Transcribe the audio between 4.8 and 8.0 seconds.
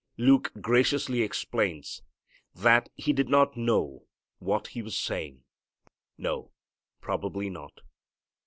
was saying. No, probably not.